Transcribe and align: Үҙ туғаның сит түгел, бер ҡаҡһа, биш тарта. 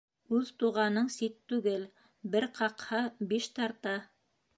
Үҙ 0.35 0.47
туғаның 0.61 1.09
сит 1.15 1.35
түгел, 1.53 1.83
бер 2.37 2.47
ҡаҡһа, 2.61 3.03
биш 3.35 3.51
тарта. 3.61 3.95